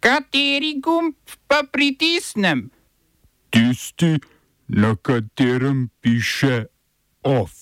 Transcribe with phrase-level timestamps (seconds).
[0.00, 1.12] Kateri gumb
[1.44, 2.70] pa pritisnem?
[3.52, 4.16] Tisti,
[4.68, 6.64] na katerem piše
[7.22, 7.52] OF.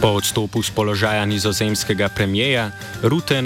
[0.00, 2.70] Po odstopu z položaja nizozemskega premijeja
[3.02, 3.42] Rute je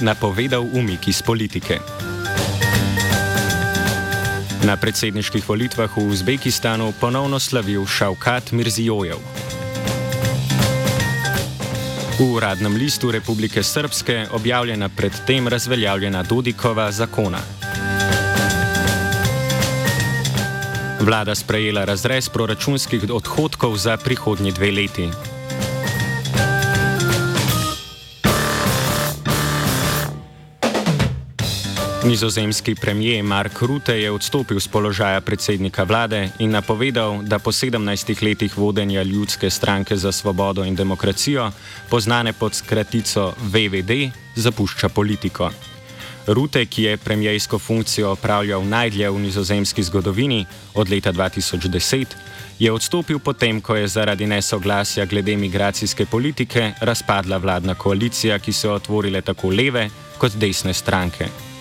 [0.00, 1.78] napovedal umik iz politike.
[4.62, 9.45] Na predsedniških volitvah v Uzbekistanu ponovno slavil Šavkat Mirzijojev.
[12.16, 17.38] V uradnem listu Republike Srpske objavljena predtem razveljavljena Dodikova zakona.
[21.00, 25.35] Vlada sprejela razrez proračunskih odhodkov za prihodnji dve leti.
[32.06, 38.22] Nizozemski premijer Mark Rutte je odstopil z položaja predsednika vlade in napovedal, da po 17
[38.22, 41.50] letih vodenja Ljudske stranke za svobodo in demokracijo,
[41.90, 45.50] poznane pod skratico VVD, zapušča politiko.
[46.26, 52.06] Rutte, ki je premijejsko funkcijo opravljal najdlje v nizozemski zgodovini od leta 2010,
[52.58, 58.72] je odstopil potem, ko je zaradi nesoglasja glede migracijske politike razpadla vladna koalicija, ki so
[58.72, 61.55] otvorile tako leve kot desne stranke.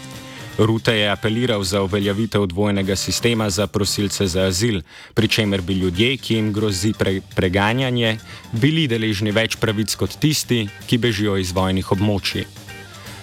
[0.58, 4.81] Rute je apeliral za uveljavitev dvojnega sistema za prosilce za azil,
[5.14, 8.17] pri čemer bi ljudje, ki jim grozi pre preganjanje,
[8.52, 12.47] bili deležni več pravic kot tisti, ki bežijo iz vojnih območij.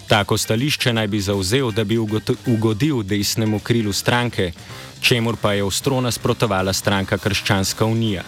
[0.08, 4.52] Tako stališče naj bi zauzel, da bi ugodil desnemu krilu stranke,
[5.00, 8.24] čemur pa je ostro nasprotovala stranka Krščanska unija.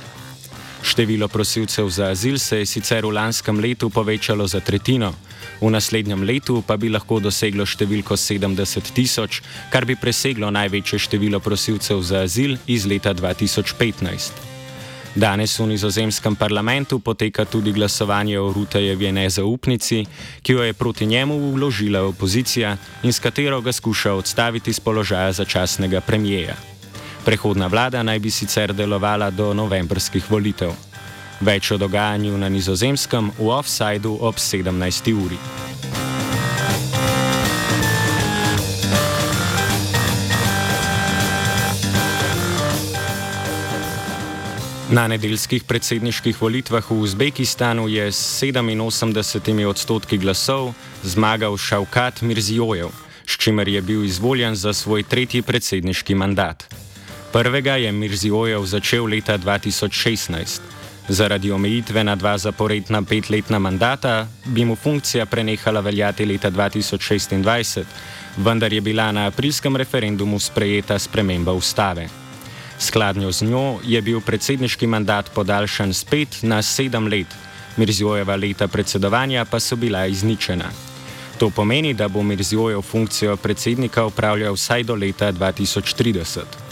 [0.84, 5.14] Število prosilcev za azil se je sicer v lanskem letu povečalo za tretjino,
[5.60, 9.40] v naslednjem letu pa bi lahko doseglo številko 70 tisoč,
[9.72, 14.52] kar bi preseglo največje število prosilcev za azil iz leta 2015.
[15.16, 20.02] Danes v nizozemskem parlamentu poteka tudi glasovanje o Rutejevi nezaupnici,
[20.42, 25.32] ki jo je proti njemu vložila opozicija in s katero ga skuša odstaviti z položaja
[25.32, 26.73] začasnega premijeja.
[27.24, 30.74] Prehodna vlada naj bi sicer delovala do novembrskih volitev.
[31.40, 35.08] Več o dogajanju na nizozemskem v offsajdu ob 17.
[35.16, 35.38] uri.
[44.92, 52.92] Na nedeljskih predsedniških volitvah v Uzbekistanu je s 87 odstotki glasov zmagal Šavkat Mirzijojev,
[53.26, 56.83] s čimer je bil izvoljen za svoj tretji predsedniški mandat.
[57.34, 60.60] Prvega je Mirzijojev začel leta 2016.
[61.08, 67.82] Zaradi omejitve na dva zaporedna petletna mandata bi mu funkcija prenehala veljati leta 2026,
[68.36, 72.06] vendar je bila na aprilskem referendumu sprejeta sprememba ustave.
[72.78, 77.34] Skladnjo z njo je bil predsedniški mandat podaljšan spet na sedem let,
[77.76, 80.70] Mirzijojeva leta predsedovanja pa so bila izničena.
[81.38, 86.63] To pomeni, da bo Mirzijojev funkcijo predsednika upravljal vsaj do leta 2030.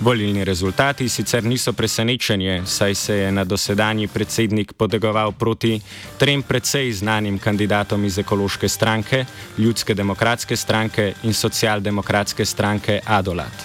[0.00, 5.80] Volilni rezultati sicer niso presenečenje, saj se je na dosedanji predsednik podegoval proti
[6.18, 9.24] trem precej znanim kandidatom iz ekološke stranke,
[9.58, 13.64] ljudske demokratske stranke in socialdemokratske stranke Adolat.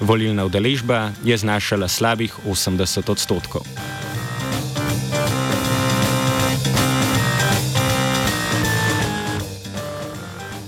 [0.00, 3.62] Volilna udeležba je znašala slabih 80 odstotkov.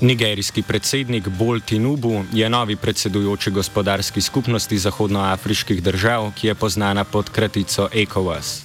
[0.02, 7.30] Nigerijski predsednik Bol Tinubu je novi predsedujoči gospodarski skupnosti zahodnoafriških držav, ki je znana pod
[7.30, 8.62] kratico ECOWAS.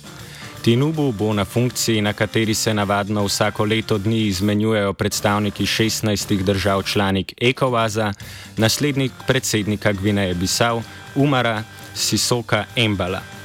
[0.61, 6.83] Tinubu bo na funkciji, na kateri se navadno vsako leto dni izmenjujejo predstavniki 16 držav
[6.83, 8.13] članik ECOWAS-a,
[8.57, 10.81] naslednik predsednika Gvineje Bisau
[11.15, 11.63] Umara
[11.95, 13.36] Sisoka Embala.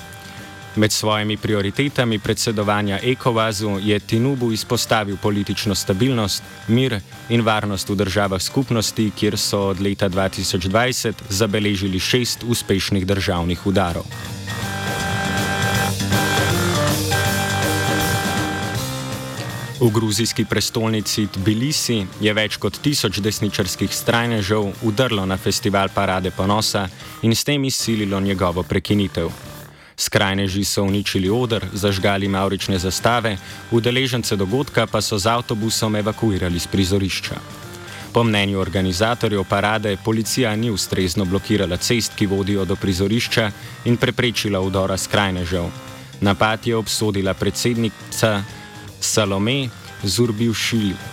[0.76, 8.42] Med svojimi prioritetami predsedovanja ECOWAS-u je Tinubu izpostavil politično stabilnost, mir in varnost v državah
[8.42, 14.04] skupnosti, kjer so od leta 2020 zabeležili šest uspešnih državnih udarov.
[19.80, 26.88] V gruzijski prestolnici Tbilisi je več kot tisoč desničarskih strajnežev udrlo na festival Parade ponosa
[27.22, 29.51] in s tem izsililo njegovo prekinitev.
[29.96, 33.36] Skrajneži so uničili odr, zažgali maurične zastave,
[33.70, 37.36] udeležence dogodka pa so z avtobusom evakuirali z prizorišča.
[38.12, 43.50] Po mnenju organizatorjev parade, policija ni ustrezno blokirala cest, ki vodijo do prizorišča
[43.84, 45.70] in preprečila vdora skrajnežev.
[46.20, 48.44] Napad je obsodila predsednica
[49.00, 49.68] Salome
[50.02, 51.11] Zurbivšili.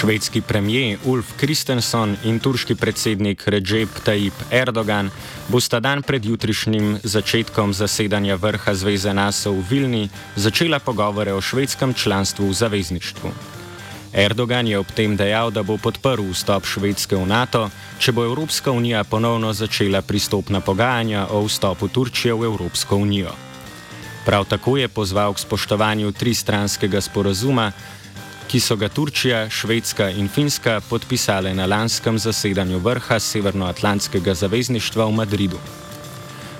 [0.00, 5.10] Švedski premijer Ulf Kristensen in turški predsednik Recep Tayyip Erdogan
[5.48, 11.92] bosta dan pred jutrišnjim začetkom zasedanja vrha Zveze NATO v Vilni začela pogovore o švedskem
[11.94, 13.32] članstvu v zavezništvu.
[14.12, 17.68] Erdogan je ob tem dejal, da bo podprl vstop Švedske v NATO,
[17.98, 23.36] če bo Evropska unija ponovno začela pristopna pogajanja o vstopu Turčije v Evropsko unijo.
[24.24, 27.72] Prav tako je pozval k spoštovanju tristranskega sporazuma,
[28.50, 35.12] ki so ga Turčija, Švedska in Finska podpisale na lanskem zasedanju vrha Severnoatlantskega zavezništva v
[35.12, 35.58] Madridu.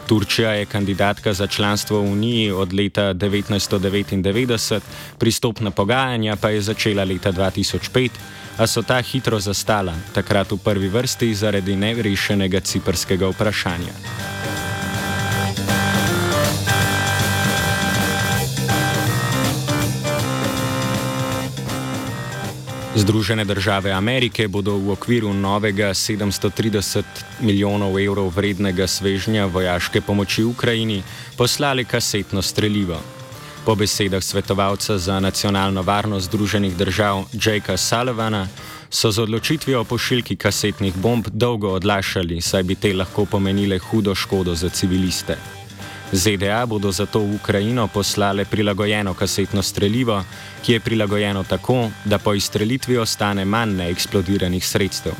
[0.06, 4.80] Turčija je kandidatka za članstvo v Uniji od leta 1999,
[5.18, 8.10] pristopna pogajanja pa je začela leta 2005,
[8.58, 14.39] a so ta hitro zastala, takrat v prvi vrsti zaradi nerešenega ciprskega vprašanja.
[22.94, 27.02] Združene države Amerike bodo v okviru novega 730
[27.40, 31.02] milijonov evrov vrednega svežnja vojaške pomoči Ukrajini
[31.36, 32.98] poslali kasetno streljivo.
[33.64, 38.48] Po besedah svetovalca za nacionalno varnost Združenih držav Jakea Sullivana
[38.90, 44.14] so z odločitvijo o pošiljki kasetnih bomb dolgo odlašali, saj bi te lahko pomenile hudo
[44.14, 45.59] škodo za civiliste.
[46.12, 50.24] ZDA bodo zato v Ukrajino poslale prilagojeno kasetno streljivo,
[50.62, 55.12] ki je prilagojeno tako, da po izstrelitvi ostane manj neeksplodiranih sredstev.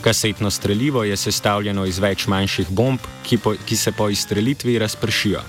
[0.00, 5.40] Kasetno streljivo je sestavljeno iz več manjših bomb, ki, po, ki se po izstrelitvi razpršijo.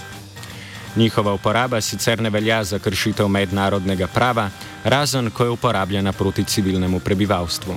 [0.96, 4.50] Njihova uporaba sicer ne velja za kršitev mednarodnega prava,
[4.84, 7.76] razen ko je uporabljena proti civilnemu prebivalstvu.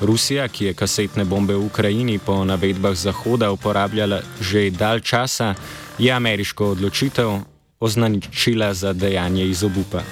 [0.00, 5.54] Rusija, ki je kasetne bombe v Ukrajini po navedbah Zahoda uporabljala že dalj časa,
[5.98, 7.38] je ameriško odločitev
[7.80, 10.02] označila za dejanje iz obupa.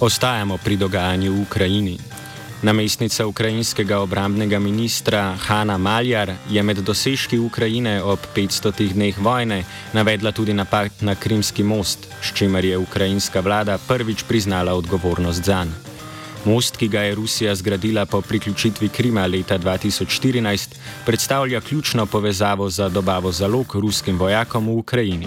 [0.00, 1.98] Ostajamo pri dogajanju v Ukrajini.
[2.62, 10.32] Namestnica ukrajinskega obrambnega ministra Hanna Maljar je med dosežki Ukrajine ob 500 dneh vojne navedla
[10.32, 15.95] tudi napad na Krimski most, s čimer je ukrajinska vlada prvič priznala odgovornost za njega.
[16.46, 20.74] Most, ki ga je Rusija zgradila po priključitvi Krima leta 2014,
[21.06, 25.26] predstavlja ključno povezavo za dobavo zalog ruskim vojakom v Ukrajini.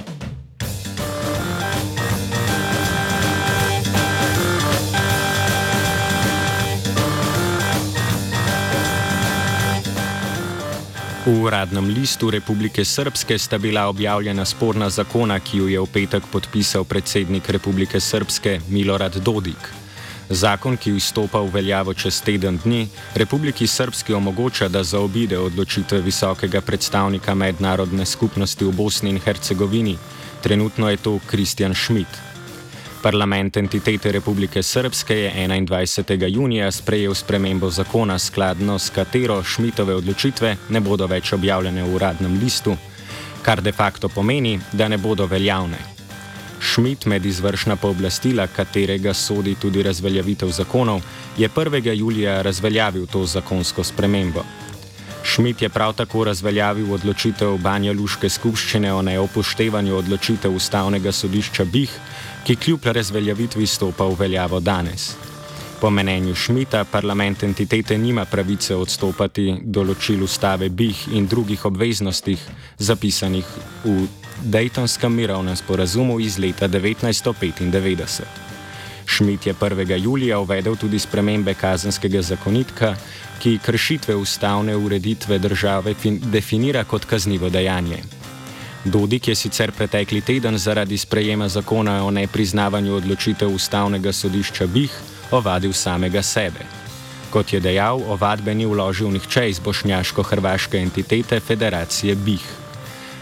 [11.25, 16.23] V uradnem listu Republike Srpske sta bila objavljena sporna zakona, ki jo je v petek
[16.31, 19.88] podpisal predsednik Republike Srpske Milorad Dodik.
[20.29, 26.61] Zakon, ki vstopa v veljavo čez teden dni, Republiki Srpski omogoča, da zaobide odločitve visokega
[26.61, 29.97] predstavnika mednarodne skupnosti v Bosni in Hercegovini.
[30.41, 32.29] Trenutno je to Kristjan Schmidt.
[33.01, 36.27] Parlament entitete Republike Srpske je 21.
[36.35, 42.39] junija sprejel spremembo zakona, skladno s katero Schmidtove odločitve ne bodo več objavljene v uradnem
[42.43, 42.75] listu,
[43.41, 45.98] kar de facto pomeni, da ne bodo veljavne.
[46.69, 51.01] Schmidt med izvršna pooblastila, katerega sodi tudi razveljavitev zakonov,
[51.37, 51.93] je 1.
[51.93, 54.43] julija razveljavil to zakonsko spremembo.
[55.23, 61.97] Schmidt je prav tako razveljavil odločitev Banja Luške skupščine o neopoštevanju odločitev ustavnega sodišča BIH,
[62.45, 65.15] ki kljub razveljavitvi stopa v veljavo danes.
[65.81, 72.39] Po mnenju Šmita parlament entitete nima pravice odstopati določil ustave BIH in drugih obveznostih
[72.77, 73.45] zapisanih
[73.83, 74.07] v
[74.43, 78.21] Daytonskem mirovnem sporazumu iz leta 1995.
[79.05, 80.03] Šmit je 1.
[80.03, 82.95] julija uvedel tudi spremembe kazenskega zakonitka,
[83.39, 88.03] ki kršitve ustavne ureditve države definira kot kaznivo dejanje.
[88.85, 94.91] Dodik je sicer pretekli teden zaradi sprejema zakona o nepriznavanju odločitev ustavnega sodišča BIH
[95.31, 96.63] ovadil samega sebe.
[97.29, 102.58] Kot je dejal, ovadbe ni vložil nihče iz bošnjaško-hrvaške entitete Federacije BIH.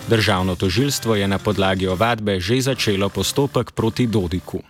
[0.07, 4.63] Državno tožilstvo je na podlagi ovadbe že začelo postopek proti Dodiku.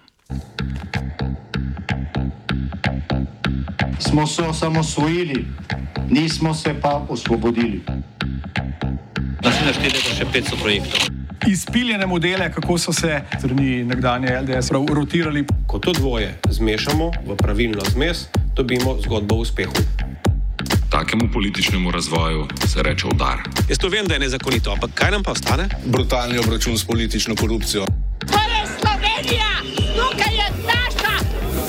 [3.99, 5.45] Smo se osamosvojili,
[6.09, 7.81] nismo se pa osvobodili.
[9.43, 10.99] Naslednje število je še 500 projektov.
[11.47, 15.45] Izpiljene modele, kako so se strani nekdanje LDS rotirali.
[15.67, 18.25] Ko to dvoje zmešamo v pravilno zmes,
[18.55, 19.73] dobimo zgodbo o uspehu.
[20.97, 23.37] Takemu političnemu razvoju se reče udar.
[23.69, 25.69] Jaz to vem, da je nezakonito, ampak kaj nam pa ostane?
[25.85, 27.85] Brutalni obračun s politično korupcijo.
[28.19, 29.51] To je Slovenija,
[29.97, 31.15] tukaj je naša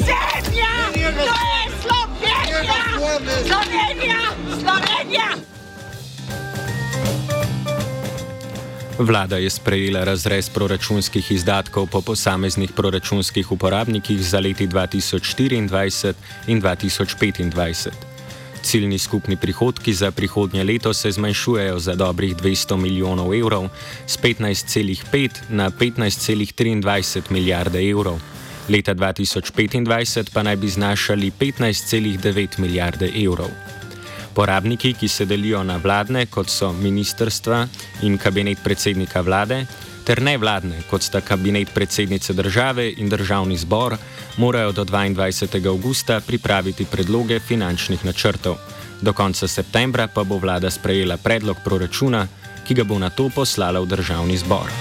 [0.08, 2.40] zemlja, to je Slovenija,
[3.46, 4.20] Slovenija,
[4.60, 5.28] Slovenija.
[8.98, 16.14] Vlada je sprejela razrez proračunskih izdatkov po posameznih proračunskih uporabnikih za leti 2024
[16.46, 18.07] in 2025.
[18.62, 23.68] Ciljni skupni prihodki za prihodnje leto se zmanjšujejo za dobrih 200 milijonov evrov,
[24.06, 28.20] z 15,5 na 15,23 milijarde evrov.
[28.68, 33.48] Leta 2025 pa naj bi znašali 15,9 milijarde evrov.
[34.34, 37.66] Porabniki, ki se delijo na vladne, kot so ministrstva
[38.02, 39.64] in kabinet predsednika vlade,
[40.08, 43.96] ter nevladne, kot sta kabinet predsednice države in državni zbor,
[44.40, 45.68] morajo do 22.
[45.68, 48.56] augusta pripraviti predloge finančnih načrtov.
[49.02, 52.26] Do konca septembra pa bo vlada sprejela predlog proračuna,
[52.64, 54.72] ki ga bo na to poslala v državni zbor.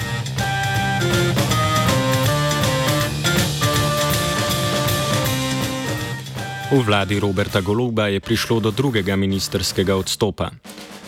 [6.72, 10.52] V vladi Roberta Goloba je prišlo do drugega ministerskega odstopa.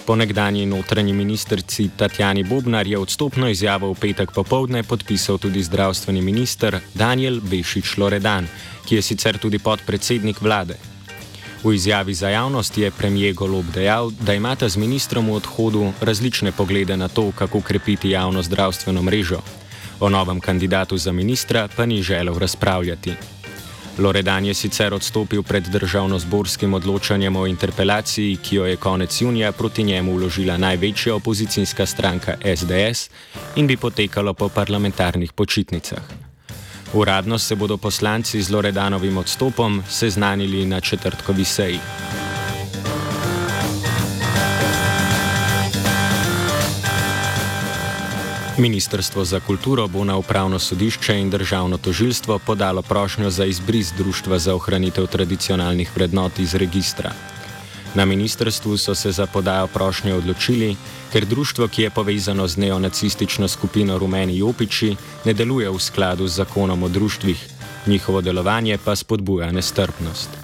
[0.10, 6.22] Po nekdanji notranji ministrici Tatjani Bobnar je odstopno izjavo v petek popovdne podpisal tudi zdravstveni
[6.22, 8.48] minister Daniel Bešič Loredan,
[8.90, 10.80] ki je sicer tudi podpredsednik vlade.
[11.64, 16.52] V izjavi za javnost je premijer Golob dejal, da imata z ministrom v odhodu različne
[16.52, 19.44] poglede na to, kako krepiti javno zdravstveno mrežo.
[20.00, 23.39] O novem kandidatu za ministra pa ni želel razpravljati.
[24.00, 29.84] Loredan je sicer odstopil pred državno-zborskim odločanjem o interpelaciji, ki jo je konec junija proti
[29.84, 33.10] njemu vložila največja opozicijska stranka SDS
[33.56, 36.04] in bi potekalo po parlamentarnih počitnicah.
[36.94, 41.80] Uradno se bodo poslanci z Loredanovim odstopom seznanili na četrtkovi seji.
[48.60, 54.40] Ministrstvo za kulturo bo na upravno sodišče in državno tožilstvo podalo prošnjo za izbris Društva
[54.40, 57.12] za ohranitev tradicionalnih vrednot iz registra.
[57.96, 60.76] Na ministrstvu so se za podajo prošnje odločili,
[61.14, 66.36] ker društvo, ki je povezano z neonacistično skupino Rumeni Jopiči, ne deluje v skladu z
[66.36, 67.48] zakonom o društvih,
[67.88, 70.39] njihovo delovanje pa spodbuja nestrpnost.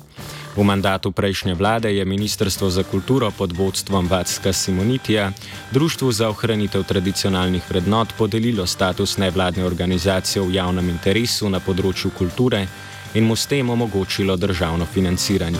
[0.55, 5.31] V mandatu prejšnje vlade je Ministrstvo za kulturo pod vodstvom Vatska Simonitija
[5.71, 12.67] Društvu za ohranitev tradicionalnih vrednot podelilo status nevladne organizacije v javnem interesu na področju kulture
[13.13, 15.59] in mu s tem omogočilo državno financiranje.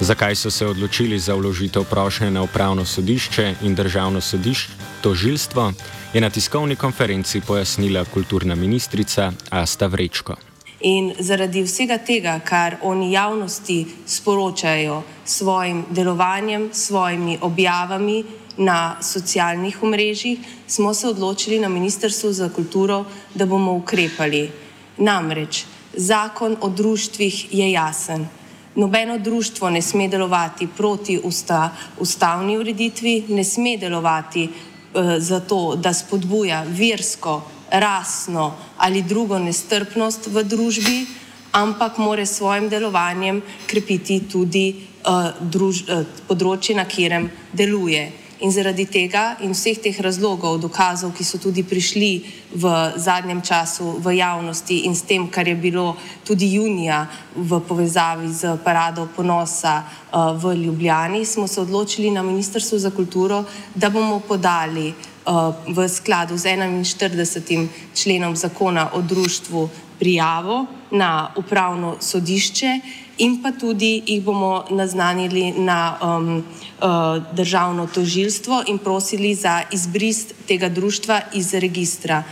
[0.00, 4.68] Zakaj so se odločili za vložitev prošnje na upravno sodišče in državno sodišče,
[5.00, 5.72] tožilstvo,
[6.12, 10.49] je na tiskovni konferenci pojasnila kulturna ministrica Asta Vrečko.
[10.80, 18.24] In zaradi vsega tega, kar oni javnosti sporočajo s svojim delovanjem, s svojimi objavami
[18.56, 24.50] na socialnih omrežjih, smo se odločili na Ministrstvu za kulturo, da bomo ukrepali.
[24.96, 28.26] Namreč zakon o društvih je jasen.
[28.74, 35.92] Nobeno društvo ne sme delovati proti usta, ustavni ureditvi, ne sme delovati uh, zato, da
[35.92, 41.06] spodbuja versko rasno ali drugo nestrpnost v družbi,
[41.52, 44.74] ampak mora s svojim delovanjem krepiti tudi
[45.06, 48.19] uh, druž, uh, področje, na katerem deluje.
[48.40, 52.24] In zaradi tega in vseh teh razlogov, dokazov, ki so tudi prišli
[52.56, 52.64] v
[52.96, 55.92] zadnjem času v javnosti in s tem, kar je bilo
[56.24, 57.04] tudi junija
[57.36, 63.44] v povezavi z parado ponosa uh, v Ljubljani, smo se odločili na Ministrstvu za kulturo,
[63.74, 67.68] da bomo podali uh, v skladu z 41.
[67.92, 69.68] členom zakona o društvu
[70.00, 72.80] prijavo na upravno sodišče
[73.20, 80.26] in pa tudi jih bomo naznanili na um, uh, državno tožilstvo in prosili za izbris
[80.48, 82.22] tega društva iz registra.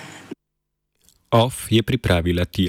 [1.30, 2.66] OF je pripravila Tija.